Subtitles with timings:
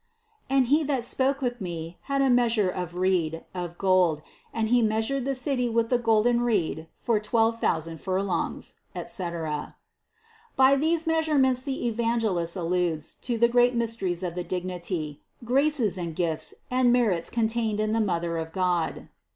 [0.49, 0.57] 277.
[0.57, 4.81] "And he that spoke with me had a measure of reed, of gold, and he
[4.81, 9.75] measured the city with the golden reed for twelve thousand furlongs," etc.
[10.55, 15.99] By these meas urements the Evangelist alludes to the great mysteries of the dignity, graces
[15.99, 19.07] and gifts and merits contained in the Mother of God.